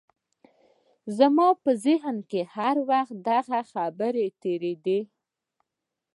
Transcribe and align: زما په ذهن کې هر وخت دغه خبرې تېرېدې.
زما 1.17 1.47
په 1.63 1.71
ذهن 1.85 2.17
کې 2.29 2.41
هر 2.55 2.75
وخت 2.89 3.15
دغه 3.29 3.59
خبرې 3.71 4.27
تېرېدې. 4.41 4.99